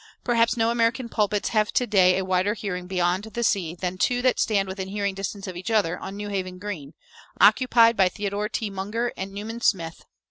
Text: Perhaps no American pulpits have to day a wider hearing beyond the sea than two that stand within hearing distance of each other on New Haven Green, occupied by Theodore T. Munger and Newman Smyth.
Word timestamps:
Perhaps 0.23 0.57
no 0.57 0.71
American 0.71 1.09
pulpits 1.09 1.49
have 1.49 1.71
to 1.73 1.85
day 1.85 2.17
a 2.17 2.25
wider 2.25 2.55
hearing 2.55 2.87
beyond 2.87 3.23
the 3.25 3.43
sea 3.43 3.75
than 3.75 3.99
two 3.99 4.23
that 4.23 4.39
stand 4.39 4.67
within 4.67 4.87
hearing 4.87 5.13
distance 5.13 5.45
of 5.45 5.55
each 5.55 5.69
other 5.69 5.95
on 5.99 6.17
New 6.17 6.29
Haven 6.29 6.57
Green, 6.57 6.95
occupied 7.39 7.95
by 7.95 8.09
Theodore 8.09 8.49
T. 8.49 8.71
Munger 8.71 9.13
and 9.15 9.31
Newman 9.31 9.61
Smyth. 9.61 10.03